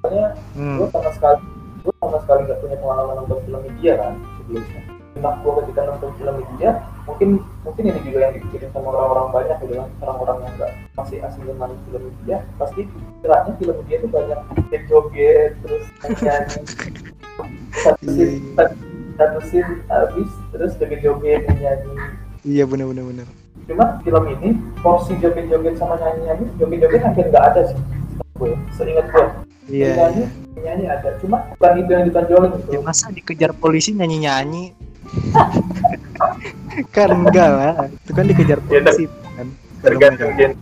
soalnya 0.00 0.26
Hmm. 0.56 0.80
gue 0.80 0.88
sama 0.88 1.10
sekali 1.12 1.38
gue 1.84 1.94
sama 2.00 2.18
sekali 2.24 2.40
nggak 2.48 2.58
punya 2.64 2.76
pengalaman 2.80 3.14
nonton 3.20 3.38
film 3.44 3.60
India 3.68 3.92
kan 4.00 4.12
sebelumnya 4.40 4.80
nah 5.12 5.36
gue 5.38 5.52
ketika 5.60 5.80
nonton 5.84 6.10
film 6.16 6.36
India 6.40 6.70
mungkin 7.04 7.28
mungkin 7.62 7.82
ini 7.84 8.00
juga 8.00 8.18
yang 8.24 8.32
dipikirin 8.32 8.70
sama 8.72 8.88
orang-orang 8.90 9.26
banyak 9.30 9.56
gitu 9.60 9.74
kan 9.76 9.88
orang-orang 10.00 10.36
yang 10.40 10.52
nggak 10.56 10.72
masih 10.96 11.18
asli 11.20 11.42
dengan 11.44 11.70
film 11.84 12.02
India 12.08 12.38
pasti 12.56 12.80
kiranya 13.20 13.52
film 13.54 13.76
India 13.84 13.96
itu 13.98 14.08
banyak 14.08 14.40
joget 14.88 15.52
terus 15.60 15.84
nyanyi 16.18 16.60
satu 17.74 18.04
scene 18.08 18.40
satu- 19.14 19.44
scene 19.44 19.70
habis 19.86 20.30
terus 20.50 20.72
joget-joget 20.80 21.44
nyanyi 21.50 21.92
Iya 22.42 22.66
bener 22.66 22.90
bener 22.90 23.04
bener. 23.06 23.26
cuma 23.62 24.02
film 24.02 24.24
ini 24.32 24.48
porsi 24.80 25.14
joget-joget 25.20 25.76
sama 25.76 25.94
nyanyi-nyanyi 25.94 26.46
joget-joget 26.56 27.00
hampir 27.00 27.28
nggak 27.28 27.44
ada 27.52 27.60
sih 27.68 27.78
setahu 28.10 28.32
gue 28.40 28.52
seingat 28.74 29.06
gue 29.06 29.26
Iya. 29.70 29.94
nyanyi 29.94 30.18
iya. 30.18 30.28
nyanyi 30.58 30.84
ada 30.88 31.08
cuma 31.20 31.46
bukan 31.54 31.72
itu 31.78 31.90
yang 31.90 32.04
ditonjolin 32.08 32.50
gitu 32.58 32.70
ya 32.74 32.80
masa 32.82 33.06
dikejar 33.08 33.50
polisi 33.54 33.94
nyanyi 33.94 34.26
nyanyi 34.26 34.64
kan 36.90 37.08
enggak 37.10 37.48
lah. 37.50 37.74
Itu 38.04 38.12
kan 38.12 38.24
dikejar 38.26 38.58
Ya, 38.64 38.80
polisi 38.80 39.04
kan? 39.36 39.46
Tergantung 39.82 40.32
gen 40.38 40.52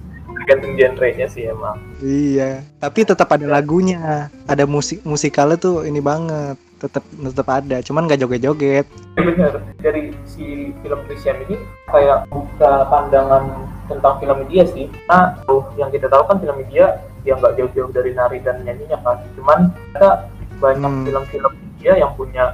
tergantung 0.40 0.72
genre-nya 0.74 1.26
sih 1.28 1.44
emang. 1.46 1.76
Iya. 2.00 2.64
Tapi 2.80 3.04
tetap 3.04 3.28
ada 3.28 3.46
lagunya. 3.46 4.32
Ada 4.48 4.64
musik 4.64 5.04
musikalnya 5.04 5.60
tuh 5.60 5.84
ini 5.84 6.00
banget. 6.00 6.56
Tetap 6.80 7.04
tetap 7.04 7.46
ada. 7.46 7.76
Cuman 7.84 8.08
nggak 8.08 8.20
joget-joget. 8.24 8.86
Ya, 9.16 9.22
bener 9.22 9.52
dari 9.78 10.16
si 10.24 10.72
film 10.80 11.00
Christian 11.06 11.36
ini 11.44 11.60
kayak 11.92 12.26
buka 12.32 12.88
pandangan 12.88 13.68
tentang 13.86 14.14
film 14.18 14.36
media 14.46 14.64
sih. 14.64 14.88
Nah 15.06 15.36
tuh 15.44 15.66
yang 15.76 15.92
kita 15.92 16.08
tahu 16.08 16.24
kan 16.24 16.40
film 16.40 16.56
media 16.56 16.96
yang 17.28 17.36
nggak 17.36 17.52
jauh-jauh 17.60 17.92
dari 17.92 18.16
nari 18.16 18.40
dan 18.40 18.64
nyanyinya 18.64 18.96
kan 19.04 19.20
cuman 19.36 19.68
ada 19.92 20.24
banyak 20.56 20.88
Hmm. 20.88 21.04
film-film 21.04 21.52
media 21.52 21.92
yang 22.00 22.12
punya 22.16 22.44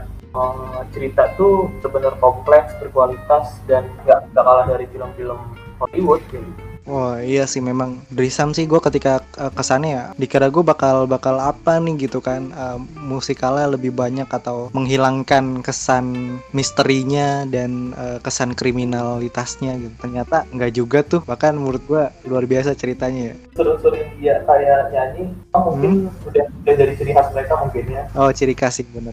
cerita 0.94 1.32
tuh 1.34 1.70
benar 1.86 2.14
kompleks 2.20 2.72
berkualitas 2.78 3.60
dan 3.70 3.88
nggak 4.04 4.32
nggak 4.32 4.44
kalah 4.44 4.66
dari 4.68 4.86
film-film 4.90 5.38
Hollywood 5.80 6.22
gitu. 6.32 6.46
Wah 6.86 7.18
iya 7.18 7.50
sih 7.50 7.58
memang 7.58 7.98
dari 8.14 8.30
Sam 8.30 8.54
sih 8.54 8.62
gue 8.62 8.78
ketika 8.78 9.18
uh, 9.42 9.50
ke 9.50 9.62
sana 9.66 9.86
ya. 9.90 10.02
Dikira 10.14 10.46
gue 10.54 10.62
bakal 10.62 11.10
bakal 11.10 11.42
apa 11.42 11.82
nih 11.82 12.06
gitu 12.06 12.22
kan 12.22 12.54
uh, 12.54 12.78
musikalnya 12.94 13.74
lebih 13.74 13.90
banyak 13.90 14.30
atau 14.30 14.70
menghilangkan 14.70 15.66
kesan 15.66 16.38
misterinya 16.54 17.42
dan 17.50 17.90
uh, 17.98 18.22
kesan 18.22 18.54
kriminalitasnya 18.54 19.82
gitu. 19.82 19.94
Ternyata 19.98 20.46
nggak 20.54 20.72
juga 20.78 21.02
tuh 21.02 21.26
bahkan 21.26 21.58
menurut 21.58 21.82
gue 21.90 22.06
luar 22.30 22.46
biasa 22.46 22.78
ceritanya 22.78 23.34
ya. 23.34 23.36
Suruh-suruh 23.58 24.06
dia 24.22 24.46
kayak 24.46 24.94
nyanyi. 24.94 25.34
Oh, 25.58 25.74
mungkin 25.74 26.06
udah 26.22 26.46
udah 26.62 26.74
dari 26.78 26.94
ciri 26.94 27.10
khas 27.18 27.34
mereka 27.34 27.66
mungkin 27.66 27.84
ya. 27.90 28.02
Oh 28.14 28.30
ciri 28.30 28.54
kasih 28.54 28.86
bener 28.94 29.10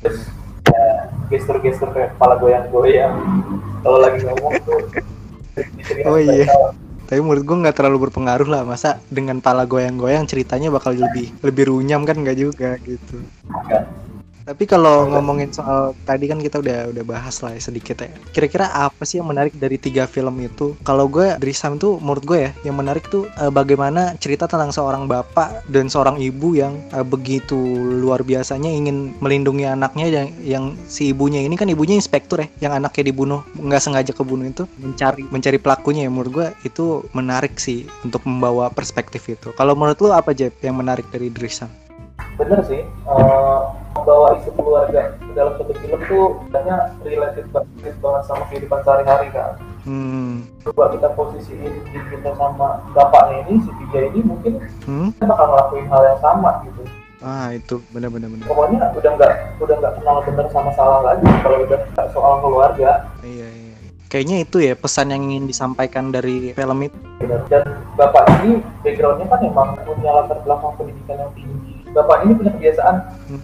Ya, 0.70 1.12
gestur-gestur 1.28 1.90
kayak 1.92 2.16
kepala 2.16 2.40
goyang-goyang. 2.40 3.16
Kalau 3.84 4.00
lagi 4.00 4.24
ngomong 4.24 4.54
tuh 4.64 4.80
Oh, 6.10 6.18
iya. 6.18 6.50
tapi 7.06 7.22
menurut 7.22 7.46
gue 7.46 7.58
nggak 7.62 7.78
terlalu 7.78 8.10
berpengaruh 8.10 8.50
lah. 8.50 8.62
Masa 8.66 8.98
dengan 9.14 9.38
pala 9.38 9.70
goyang-goyang 9.70 10.26
ceritanya 10.26 10.74
bakal 10.74 10.98
lebih 10.98 11.30
lebih 11.46 11.70
runyam 11.70 12.02
kan? 12.10 12.18
Nggak 12.18 12.38
juga 12.42 12.70
gitu. 12.82 13.22
Enggak. 13.46 13.86
Tapi 14.44 14.68
kalau 14.68 15.08
ngomongin 15.08 15.56
soal 15.56 15.96
tadi 16.04 16.28
kan 16.28 16.40
kita 16.44 16.60
udah 16.60 16.92
udah 16.92 17.04
bahas 17.08 17.40
lah 17.40 17.56
ya 17.56 17.62
sedikit 17.64 18.04
ya. 18.04 18.12
Kira-kira 18.36 18.68
apa 18.76 19.08
sih 19.08 19.24
yang 19.24 19.32
menarik 19.32 19.56
dari 19.56 19.80
tiga 19.80 20.04
film 20.04 20.36
itu? 20.44 20.76
Kalau 20.84 21.08
gue 21.08 21.40
dari 21.40 21.56
Sam 21.56 21.80
tuh 21.80 21.96
menurut 22.04 22.24
gue 22.28 22.40
ya 22.48 22.52
yang 22.68 22.76
menarik 22.76 23.08
tuh 23.08 23.32
eh, 23.40 23.48
bagaimana 23.48 24.20
cerita 24.20 24.44
tentang 24.44 24.76
seorang 24.76 25.08
bapak 25.08 25.64
dan 25.72 25.88
seorang 25.88 26.20
ibu 26.20 26.60
yang 26.60 26.76
eh, 26.92 27.06
begitu 27.08 27.56
luar 28.04 28.28
biasanya 28.28 28.68
ingin 28.68 29.16
melindungi 29.24 29.64
anaknya 29.64 30.08
yang 30.12 30.28
yang 30.44 30.66
si 30.92 31.16
ibunya 31.16 31.40
ini 31.40 31.56
kan 31.56 31.72
ibunya 31.72 31.96
inspektur 31.96 32.44
ya, 32.44 32.48
yang 32.70 32.74
anaknya 32.76 33.16
dibunuh 33.16 33.48
nggak 33.56 33.80
sengaja 33.80 34.12
kebunuh 34.12 34.44
itu 34.50 34.68
mencari 34.80 35.24
mencari 35.32 35.58
pelakunya 35.58 36.08
ya 36.08 36.12
menurut 36.12 36.32
gue 36.32 36.48
itu 36.68 37.08
menarik 37.16 37.56
sih 37.56 37.88
untuk 38.04 38.28
membawa 38.28 38.68
perspektif 38.68 39.24
itu. 39.32 39.56
Kalau 39.56 39.72
menurut 39.78 40.00
lu 40.04 40.12
apa 40.12 40.36
Jeb 40.36 40.60
yang 40.60 40.76
menarik 40.76 41.08
dari 41.08 41.32
Drisam? 41.32 41.72
bener 42.34 42.60
sih 42.66 42.82
eh, 42.82 43.53
membawa 44.04 44.36
isu 44.36 44.52
keluarga 44.52 45.16
ke 45.16 45.32
dalam 45.32 45.56
satu 45.56 45.72
film 45.74 46.00
tuh 46.04 46.26
banyak 46.52 46.80
related 47.02 47.48
banget 47.50 47.96
banget 47.98 48.24
sama 48.28 48.44
kehidupan 48.48 48.80
sehari-hari 48.84 49.32
kan 49.32 49.56
Hmm. 49.84 50.48
coba 50.64 50.92
kita 50.92 51.12
posisiin 51.12 51.60
diri 51.60 52.00
kita 52.10 52.32
sama 52.36 52.80
bapaknya 52.92 53.44
ini 53.46 53.60
si 53.60 53.72
tiga 53.80 54.00
ini 54.08 54.20
mungkin 54.22 54.54
Hmm? 54.84 55.12
kita 55.14 55.24
bakal 55.26 55.48
ngelakuin 55.50 55.88
hal 55.88 56.02
yang 56.06 56.20
sama 56.20 56.52
gitu 56.64 56.84
Ah 57.20 57.52
itu 57.52 57.80
benar-benar 57.90 58.28
benar. 58.28 58.44
pokoknya 58.46 58.80
udah 58.94 59.12
nggak 59.14 59.34
udah 59.58 59.76
nggak 59.78 59.94
kenal 59.96 60.16
bener 60.22 60.48
sama 60.50 60.72
salah 60.74 61.00
lagi 61.02 61.24
kalau 61.40 61.64
udah 61.64 61.80
soal 62.12 62.34
keluarga 62.40 63.08
Iya 63.22 63.48
iya. 63.50 63.72
Kayaknya 64.08 64.38
itu 64.42 64.58
ya 64.62 64.74
pesan 64.74 65.10
yang 65.10 65.26
ingin 65.26 65.50
disampaikan 65.50 66.14
dari 66.14 66.54
film 66.54 66.80
itu. 66.80 66.94
Benar. 67.18 67.42
Dan 67.50 67.66
bapak 67.98 68.24
ini 68.40 68.62
backgroundnya 68.86 69.26
kan 69.26 69.40
emang 69.42 69.74
punya 69.82 70.12
latar 70.14 70.38
belakang 70.46 70.70
pendidikan 70.78 71.18
yang 71.18 71.32
tinggi. 71.34 71.74
Bapak 71.90 72.22
ini 72.22 72.32
punya 72.38 72.52
kebiasaan 72.54 72.96
Hmm. 73.26 73.42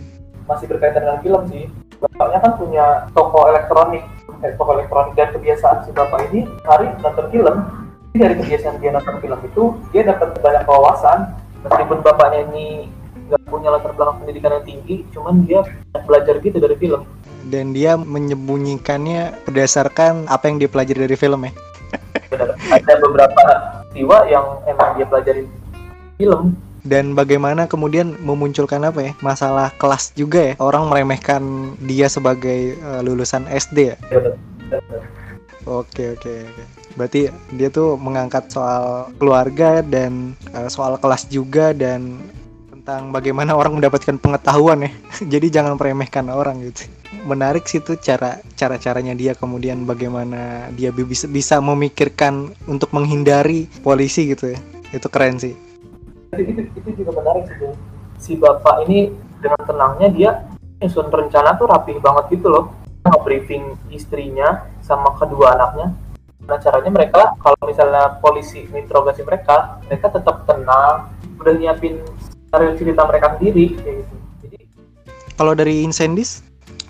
Masih 0.49 0.65
berkaitan 0.65 1.05
dengan 1.05 1.21
film 1.21 1.41
sih. 1.53 1.63
Bapaknya 2.01 2.39
kan 2.41 2.51
punya 2.57 2.85
toko 3.13 3.39
elektronik, 3.45 4.03
eh, 4.41 4.51
toko 4.57 4.71
elektronik 4.73 5.13
dan 5.13 5.29
kebiasaan 5.29 5.85
si 5.85 5.93
bapak 5.93 6.33
ini 6.33 6.49
hari 6.65 6.89
nonton 7.05 7.29
film. 7.29 7.55
Jadi 8.09 8.17
dari 8.17 8.35
kebiasaan 8.41 8.75
dia 8.81 8.91
nonton 8.97 9.15
film 9.21 9.39
itu 9.45 9.63
dia 9.93 10.01
dapat 10.09 10.33
banyak 10.41 10.65
wawasan. 10.65 11.37
Meskipun 11.61 12.01
bapaknya 12.01 12.49
ini 12.49 12.89
nggak 13.29 13.45
punya 13.45 13.69
latar 13.69 13.93
belakang 13.93 14.25
pendidikan 14.25 14.57
yang 14.57 14.65
tinggi, 14.65 14.95
cuman 15.13 15.45
dia 15.45 15.61
belajar 16.09 16.41
gitu 16.41 16.57
dari 16.57 16.73
film. 16.81 17.05
Dan 17.45 17.77
dia 17.77 17.93
menyembunyikannya 17.93 19.45
berdasarkan 19.45 20.25
apa 20.25 20.49
yang 20.49 20.57
dia 20.57 20.69
pelajari 20.71 21.05
dari 21.05 21.17
film 21.19 21.45
ya. 21.45 21.51
Benar. 22.31 22.49
Ada 22.57 22.93
beberapa 23.01 23.43
peristiwa 23.89 24.17
yang 24.29 24.45
emang 24.69 24.89
dia 24.97 25.05
pelajari 25.05 25.43
film 26.15 26.55
Dan 26.83 27.11
bagaimana 27.11 27.67
kemudian 27.67 28.15
memunculkan 28.23 28.87
apa 28.87 28.99
ya 29.03 29.11
masalah 29.19 29.75
kelas 29.75 30.15
juga 30.15 30.51
ya 30.51 30.53
orang 30.63 30.87
meremehkan 30.87 31.75
dia 31.83 32.07
sebagai 32.07 32.79
eh, 32.79 33.01
lulusan 33.03 33.45
SD 33.51 33.77
ya. 33.93 33.97
Oke 35.67 36.15
oke 36.15 36.33
oke. 36.49 36.63
Berarti 36.95 37.29
dia 37.53 37.69
tuh 37.69 37.99
mengangkat 37.99 38.49
soal 38.49 39.11
keluarga 39.19 39.83
dan 39.83 40.33
eh, 40.55 40.69
soal 40.71 40.95
kelas 40.97 41.27
juga 41.27 41.75
dan 41.75 42.17
tentang 42.71 43.11
bagaimana 43.13 43.53
orang 43.53 43.77
mendapatkan 43.77 44.17
pengetahuan 44.17 44.87
ya. 44.87 44.91
Jadi 45.37 45.47
jangan 45.51 45.75
meremehkan 45.75 46.31
orang 46.31 46.63
gitu. 46.63 46.89
Menarik 47.27 47.67
sih 47.67 47.83
tuh 47.83 47.99
cara 47.99 48.39
cara 48.55 48.79
caranya 48.79 49.13
dia 49.13 49.35
kemudian 49.35 49.83
bagaimana 49.83 50.71
dia 50.73 50.89
bi- 50.89 51.05
bisa 51.05 51.27
bisa 51.27 51.59
memikirkan 51.59 52.55
untuk 52.65 52.89
menghindari 52.95 53.67
polisi 53.83 54.31
gitu 54.31 54.55
ya. 54.55 54.59
Itu 54.89 55.11
keren 55.11 55.37
sih. 55.37 55.68
Itu, 56.35 56.41
itu, 56.51 56.61
itu 56.77 56.89
juga 57.01 57.11
menarik 57.21 57.49
sih 57.49 57.73
si 58.19 58.31
bapak 58.35 58.85
ini 58.85 59.09
dengan 59.39 59.61
tenangnya 59.63 60.07
dia 60.11 60.31
nyusun 60.79 61.07
rencana 61.07 61.55
tuh 61.55 61.67
rapih 61.71 61.97
banget 61.99 62.39
gitu 62.39 62.51
loh. 62.51 62.65
Nge-briefing 63.07 63.79
istrinya 63.95 64.67
sama 64.83 65.15
kedua 65.15 65.55
anaknya. 65.55 65.95
Nah 66.43 66.57
caranya 66.59 66.91
mereka 66.91 67.33
kalau 67.39 67.57
misalnya 67.63 68.19
polisi 68.19 68.67
interogasi 68.67 69.23
mereka 69.23 69.79
mereka 69.87 70.07
tetap 70.11 70.43
tenang 70.43 71.07
udah 71.39 71.53
nyiapin 71.55 72.03
skenario 72.19 72.75
cerita 72.75 73.01
mereka 73.07 73.39
sendiri 73.39 73.79
kayak 73.79 73.95
gitu. 74.03 74.15
Jadi 74.43 74.57
Kalau 75.39 75.53
dari 75.55 75.87
Incendis 75.87 76.43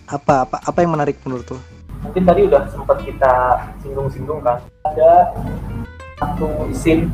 apa 0.09 0.49
apa 0.49 0.57
apa 0.65 0.77
yang 0.81 0.97
menarik 0.97 1.21
menurut 1.21 1.45
lo? 1.53 1.61
mungkin 1.99 2.23
tadi 2.23 2.47
udah 2.47 2.63
sempat 2.71 2.97
kita 3.03 3.33
singgung-singgung 3.83 4.39
kan. 4.39 4.63
Ada 4.87 5.35
satu 6.19 6.71
scene 6.71 7.11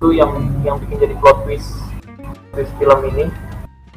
itu 0.00 0.16
yang 0.16 0.32
yang 0.64 0.80
bikin 0.80 0.96
jadi 0.96 1.14
plot 1.20 1.44
twist 1.44 1.76
twist 2.56 2.72
film 2.80 3.04
ini 3.12 3.28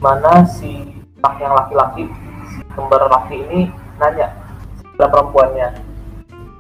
mana 0.04 0.44
si 0.44 1.00
yang 1.40 1.56
laki-laki 1.56 2.12
si 2.52 2.60
kembar 2.76 3.08
laki 3.08 3.40
ini 3.48 3.72
nanya 3.96 4.36
kepada 4.84 5.08
perempuannya 5.16 5.80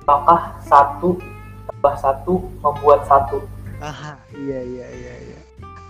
apakah 0.07 0.55
satu 0.63 1.19
tambah 1.67 1.95
satu 1.99 2.33
membuat 2.63 3.03
satu 3.03 3.43
Aha, 3.83 4.15
iya 4.31 4.63
iya 4.63 4.87
iya 4.95 5.13
iya. 5.27 5.39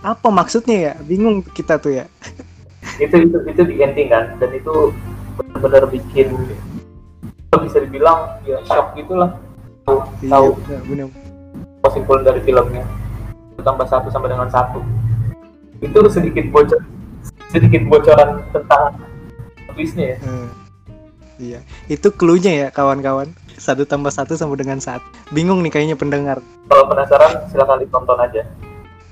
Apa 0.02 0.26
maksudnya 0.34 0.76
ya? 0.90 0.92
Bingung 1.06 1.46
kita 1.54 1.78
tuh 1.78 1.94
ya. 1.94 2.10
itu 3.06 3.14
itu 3.22 3.38
itu 3.46 3.62
di 3.70 3.78
ending 3.78 4.10
kan 4.10 4.34
dan 4.42 4.50
itu 4.50 4.90
benar-benar 5.38 5.86
bikin 5.94 6.34
bisa 7.54 7.78
dibilang 7.86 8.34
ya 8.42 8.58
shock 8.66 8.98
gitulah 8.98 9.38
tahu 9.86 10.02
tahu 10.26 10.48
Iya, 10.66 10.78
bener. 10.90 11.06
kesimpulan 11.86 12.26
dari 12.26 12.42
filmnya 12.42 12.82
tambah 13.64 13.88
satu 13.88 14.12
sama 14.12 14.28
dengan 14.28 14.46
satu 14.52 14.84
itu 15.80 15.98
sedikit 16.12 16.44
bocor 16.52 16.80
sedikit 17.50 17.82
bocoran 17.88 18.44
tentang 18.52 19.00
twistnya 19.74 20.14
ya 20.14 20.18
Eh, 20.22 20.48
iya, 21.42 21.60
itu 21.90 22.14
clue-nya 22.14 22.52
ya 22.54 22.68
kawan-kawan. 22.70 23.26
Satu 23.58 23.82
tambah 23.82 24.14
satu 24.14 24.38
sama 24.38 24.54
dengan 24.54 24.78
satu. 24.78 25.02
Bingung 25.34 25.66
nih 25.66 25.74
kayaknya 25.74 25.98
pendengar. 25.98 26.38
kalau 26.70 26.86
penasaran 26.86 27.42
silahkan 27.50 27.82
ditonton 27.82 28.18
aja 28.22 28.42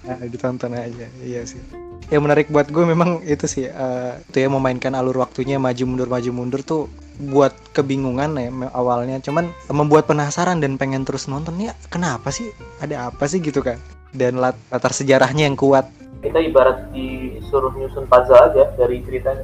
Nah, 0.02 0.18
ditonton 0.22 0.74
aja. 0.74 1.06
Iya 1.22 1.42
sih. 1.46 1.62
Yang 2.10 2.22
menarik 2.26 2.46
buat 2.50 2.68
gue 2.70 2.84
memang 2.84 3.22
itu 3.24 3.46
sih, 3.46 3.70
itu 3.70 4.36
ya 4.36 4.48
memainkan 4.50 4.92
alur 4.92 5.18
waktunya 5.22 5.56
maju 5.56 5.82
mundur 5.86 6.08
maju 6.10 6.30
mundur 6.34 6.60
tuh 6.60 6.90
buat 7.22 7.54
kebingungan 7.72 8.34
ya 8.36 8.50
awalnya, 8.74 9.22
cuman 9.22 9.48
membuat 9.70 10.10
penasaran 10.10 10.58
dan 10.60 10.76
pengen 10.76 11.06
terus 11.06 11.30
nonton 11.30 11.56
ya. 11.58 11.72
Kenapa 11.88 12.28
sih? 12.34 12.50
Ada 12.82 13.08
apa 13.10 13.24
sih 13.30 13.38
gitu 13.40 13.62
kan? 13.62 13.78
Dan 14.12 14.36
lat- 14.36 14.60
latar 14.68 14.92
sejarahnya 14.92 15.44
yang 15.44 15.56
kuat. 15.56 15.88
kita 16.20 16.38
ibarat 16.38 16.86
disuruh 16.92 17.74
nyusun 17.74 18.06
puzzle 18.06 18.38
aja 18.38 18.70
dari 18.72 19.02
ceritanya 19.02 19.42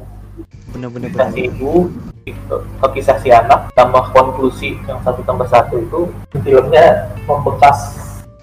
Bener-bener. 0.70 1.10
kisah 1.10 1.28
si 1.28 1.40
ibu 1.44 1.90
ke 2.22 2.86
kisah 2.94 3.18
si 3.18 3.28
anak 3.28 3.66
tambah 3.72 4.04
konklusi 4.08 4.78
yang 4.84 5.02
satu 5.02 5.18
tambah 5.22 5.42
satu 5.44 5.74
itu 5.76 6.06
filmnya 6.38 7.08
membekas 7.24 7.98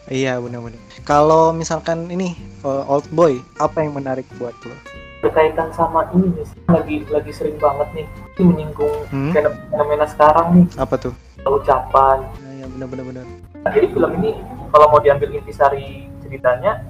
Iya 0.06 0.38
benar-benar. 0.38 0.78
Kalau 1.02 1.50
misalkan 1.50 2.06
ini 2.08 2.36
uh, 2.62 2.84
old 2.86 3.08
boy, 3.10 3.40
apa 3.56 3.80
yang 3.80 3.94
menarik 3.94 4.28
buat 4.36 4.54
lo? 4.62 4.76
berkaitan 5.18 5.72
sama 5.72 6.06
ini 6.12 6.44
sih. 6.44 6.60
lagi 6.68 7.02
lagi 7.08 7.32
sering 7.32 7.56
banget 7.56 7.88
nih 7.94 8.06
ini 8.36 8.44
menyinggung 8.44 8.94
Hmm? 9.08 9.32
fenomena 9.66 10.06
sekarang 10.06 10.48
nih 10.54 10.66
Apa 10.76 11.00
tuh? 11.00 11.14
ucapan 11.42 12.20
Nah, 12.36 12.54
ya 12.54 12.66
benar-benar 12.68 13.06
benar. 13.08 13.26
jadi 13.72 13.88
film 13.88 14.12
ini 14.20 14.38
kalau 14.70 14.86
mau 14.88 15.00
diambil 15.00 15.32
intisari 15.32 16.06
ceritanya 16.36 16.84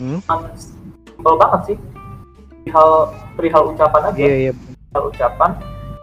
Hmm? 0.00 0.16
simpel 1.12 1.36
banget 1.36 1.60
sih 1.68 1.76
perihal 2.64 2.90
perihal 3.36 3.62
ucapan 3.68 4.02
aja 4.08 4.16
Iya 4.16 4.36
iya. 4.48 4.52
perihal 4.56 5.04
ucapan 5.08 5.50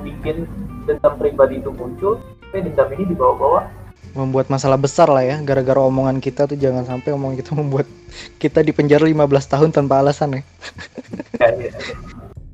bikin 0.02 0.38
dendam 0.86 1.14
pribadi 1.18 1.58
itu 1.58 1.74
muncul 1.74 2.22
tapi 2.46 2.62
dendam 2.62 2.90
ini 2.94 3.10
dibawa-bawa 3.10 3.66
Membuat 4.14 4.50
masalah 4.50 4.82
besar 4.82 5.14
lah 5.14 5.22
ya, 5.22 5.38
gara-gara 5.46 5.78
omongan 5.78 6.18
kita 6.18 6.50
tuh 6.50 6.58
jangan 6.58 6.86
sampai 6.86 7.14
omongan 7.14 7.38
kita 7.38 7.54
membuat 7.54 7.86
kita 8.42 8.66
di 8.66 8.74
penjara 8.74 9.06
15 9.06 9.14
tahun 9.46 9.70
tanpa 9.70 10.02
alasan 10.02 10.38
ya. 10.38 10.42
Ya, 11.38 11.50
iya. 11.54 11.72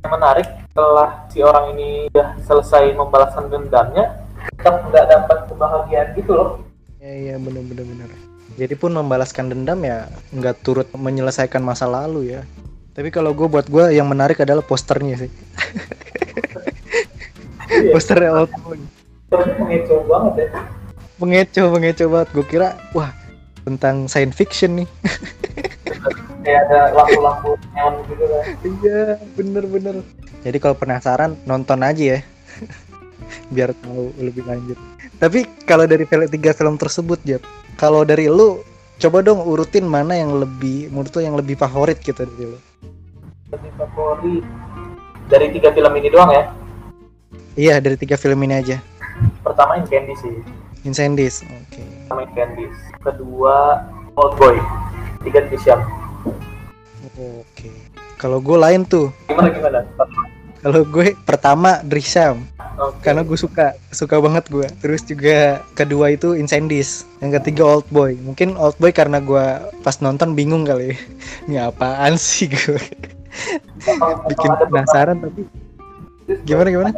Yang 0.04 0.12
menarik 0.12 0.48
setelah 0.68 1.10
si 1.32 1.40
orang 1.40 1.72
ini 1.72 2.12
udah 2.12 2.36
selesai 2.44 2.92
membalaskan 3.00 3.48
dendamnya, 3.48 4.28
tetap 4.60 4.84
nggak 4.92 5.08
dapat 5.08 5.38
kebahagiaan 5.48 6.08
gitu 6.20 6.32
loh. 6.36 6.50
Iya 7.00 7.14
iya 7.16 7.36
benar-benar 7.40 7.86
benar. 7.88 8.10
Jadi 8.54 8.78
pun 8.78 8.94
membalaskan 8.94 9.50
dendam 9.50 9.82
ya 9.82 10.06
nggak 10.30 10.62
turut 10.62 10.88
menyelesaikan 10.94 11.64
masa 11.66 11.90
lalu 11.90 12.38
ya. 12.38 12.42
Tapi 12.94 13.10
kalau 13.10 13.34
gue 13.34 13.50
buat 13.50 13.66
gue 13.66 13.98
yang 13.98 14.06
menarik 14.06 14.38
adalah 14.46 14.62
posternya 14.62 15.26
sih. 15.26 15.32
Iya. 17.74 17.90
Posternya 17.90 18.30
old 18.38 18.54
boy. 18.62 18.78
Terus 19.34 19.50
mengecoh 19.58 20.06
banget 20.06 20.34
ya. 20.38 20.48
Pengecoh 21.18 21.68
pengecoh 21.74 22.08
banget. 22.14 22.30
Gue 22.38 22.46
kira 22.46 22.78
wah 22.94 23.10
tentang 23.66 24.06
science 24.06 24.38
fiction 24.38 24.86
nih. 24.86 24.88
Kayak 26.46 26.70
ada 26.70 26.94
lampu-lampu 26.94 27.58
neon 27.74 27.94
gitu 28.06 28.24
kan. 28.30 28.44
Iya 28.62 29.02
bener-bener. 29.34 29.96
Jadi 30.46 30.58
kalau 30.62 30.76
penasaran 30.78 31.34
nonton 31.50 31.82
aja 31.82 32.20
ya. 32.20 32.20
Biar 33.50 33.74
tahu 33.74 34.14
lebih 34.22 34.46
lanjut. 34.46 34.78
Tapi 35.18 35.50
kalau 35.66 35.90
dari 35.90 36.06
film 36.06 36.30
tiga 36.30 36.54
film 36.54 36.78
tersebut 36.78 37.18
Jap, 37.26 37.42
kalau 37.76 38.06
dari 38.06 38.30
lu 38.30 38.62
coba 39.02 39.26
dong 39.26 39.44
urutin 39.44 39.84
mana 39.84 40.16
yang 40.16 40.38
lebih 40.38 40.88
menurut 40.94 41.12
lu 41.14 41.22
yang 41.22 41.36
lebih 41.36 41.56
favorit 41.58 42.00
gitu 42.00 42.24
dari 42.24 42.46
lu. 42.56 42.60
Lebih 43.52 43.72
favorit 43.78 44.44
dari 45.28 45.48
tiga 45.52 45.70
film 45.74 45.94
ini 45.98 46.10
doang 46.14 46.32
ya. 46.32 46.44
Iya 47.54 47.76
dari 47.82 47.98
tiga 47.98 48.18
film 48.18 48.42
ini 48.46 48.58
aja. 48.58 48.78
Pertama 49.46 49.78
In 49.78 49.86
Candy 49.86 50.16
sih. 50.18 50.34
Incendies. 50.84 51.46
Oke. 51.46 51.84
Pertama 52.08 52.22
In 52.26 52.32
Candy. 52.34 52.66
Kedua 53.02 53.84
Old 54.18 54.34
Boy. 54.42 54.58
Tiga 55.22 55.46
Disham. 55.48 55.80
Oke. 57.14 57.70
Kalau 58.18 58.40
gue 58.40 58.58
lain 58.58 58.88
tuh. 58.88 59.12
Gimana 59.28 59.50
gimana? 59.52 59.80
Kalau 60.64 60.82
gue 60.88 61.12
pertama 61.28 61.84
Drisham 61.84 62.48
Oke. 62.74 63.06
karena 63.06 63.22
gue 63.22 63.38
suka 63.38 63.78
suka 63.94 64.18
banget 64.18 64.50
gue. 64.50 64.68
Terus 64.82 65.06
juga 65.06 65.62
kedua 65.74 66.10
itu 66.10 66.34
Incendies. 66.34 67.06
Yang 67.22 67.42
ketiga 67.42 67.64
Old 67.70 67.88
Boy. 67.88 68.18
Mungkin 68.18 68.58
Old 68.58 68.78
Boy 68.78 68.90
karena 68.90 69.22
gue 69.22 69.46
pas 69.82 69.96
nonton 70.02 70.34
bingung 70.34 70.66
kali. 70.66 70.98
Ini 71.48 71.70
apaan 71.70 72.18
sih 72.18 72.50
gue? 72.50 72.82
Bikin 74.30 74.52
penasaran 74.70 75.18
tapi 75.20 75.46
gimana 76.46 76.70
gimana? 76.70 76.92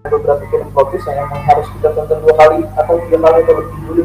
ada 0.00 0.16
beberapa 0.16 0.44
film 0.48 0.68
fokus 0.70 1.02
yang 1.04 1.24
emang 1.24 1.42
harus 1.44 1.66
kita 1.76 1.88
tonton 1.92 2.18
dua 2.22 2.34
kali 2.36 2.58
atau 2.76 2.94
tiga 3.06 3.18
kali 3.20 3.38
atau 3.42 3.54
lebih 3.58 3.78
dulu 3.84 4.02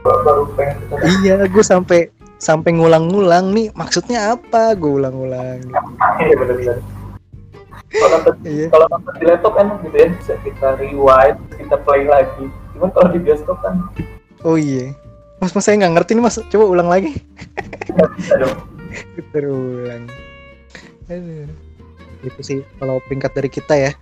baru- 0.00 0.48
pengen 0.54 0.76
kita. 0.80 0.94
Iya, 1.20 1.36
gue 1.46 1.64
sampai 1.64 2.00
sampai 2.40 2.70
ngulang-ngulang 2.72 3.52
nih 3.52 3.68
maksudnya 3.72 4.32
apa? 4.34 4.72
Gue 4.74 4.96
ulang-ulang. 4.96 5.60
Iya 6.18 6.34
benar-benar. 6.36 6.78
Kalau 7.90 8.08
nonton 8.08 8.34
Iya. 8.46 8.66
kalau 8.70 8.86
nonton 8.86 9.12
di 9.18 9.24
laptop 9.26 9.54
enak 9.58 9.76
gitu 9.82 9.96
ya 9.98 10.08
bisa 10.14 10.32
kita 10.46 10.66
rewind 10.78 11.36
kita 11.52 11.76
play 11.82 12.06
lagi. 12.06 12.46
Cuman 12.72 12.88
kalau 12.94 13.08
di 13.10 13.18
bioskop 13.18 13.58
kan 13.60 13.82
Oh 14.40 14.54
iya. 14.54 14.94
Mas, 15.36 15.52
mas 15.52 15.64
saya 15.64 15.76
nggak 15.76 15.94
ngerti 15.98 16.12
nih 16.14 16.22
mas. 16.22 16.36
Coba 16.48 16.64
ulang 16.68 16.88
lagi. 16.88 17.16
nggak 17.90 18.10
bisa 18.14 18.34
dong. 18.38 18.56
Terulang. 19.32 20.04
Aduh. 21.06 21.48
Itu 22.20 22.40
sih 22.40 22.58
kalau 22.76 23.00
peringkat 23.04 23.32
dari 23.32 23.48
kita 23.48 23.74
ya. 23.74 23.92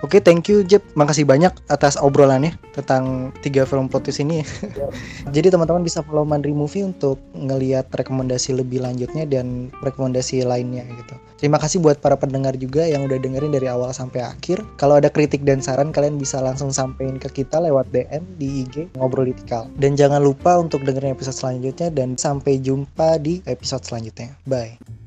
Oke. 0.00 0.10
Oke, 0.10 0.18
thank 0.18 0.50
you 0.50 0.66
Jeb. 0.66 0.82
Makasih 0.98 1.22
banyak 1.22 1.54
atas 1.70 1.94
obrolannya 1.94 2.58
tentang 2.74 3.30
tiga 3.46 3.62
film 3.62 3.86
potis 3.86 4.18
ini. 4.18 4.42
Jadi 5.34 5.54
teman-teman 5.54 5.86
bisa 5.86 6.02
follow 6.02 6.26
Mandri 6.26 6.50
Movie 6.50 6.82
untuk 6.82 7.22
ngelihat 7.30 7.94
rekomendasi 7.94 8.58
lebih 8.58 8.82
lanjutnya 8.82 9.22
dan 9.22 9.70
rekomendasi 9.86 10.42
lainnya 10.42 10.82
gitu. 10.98 11.14
Terima 11.38 11.62
kasih 11.62 11.78
buat 11.78 12.02
para 12.02 12.18
pendengar 12.18 12.58
juga 12.58 12.90
yang 12.90 13.06
udah 13.06 13.22
dengerin 13.22 13.54
dari 13.54 13.70
awal 13.70 13.94
sampai 13.94 14.26
akhir. 14.26 14.66
Kalau 14.82 14.98
ada 14.98 15.14
kritik 15.14 15.46
dan 15.46 15.62
saran 15.62 15.94
kalian 15.94 16.18
bisa 16.18 16.42
langsung 16.42 16.74
sampein 16.74 17.14
ke 17.14 17.30
kita 17.30 17.62
lewat 17.62 17.94
DM 17.94 18.26
di 18.34 18.66
IG 18.66 18.90
ngobrol 18.98 19.30
di 19.30 19.34
Tikal. 19.38 19.70
Dan 19.78 19.94
jangan 19.94 20.26
lupa 20.26 20.58
untuk 20.58 20.82
dengerin 20.82 21.14
episode 21.14 21.38
selanjutnya 21.38 21.86
dan 21.94 22.18
sampai 22.18 22.58
jumpa 22.58 23.22
di 23.22 23.46
episode 23.46 23.86
selanjutnya. 23.86 24.34
Bye. 24.42 24.99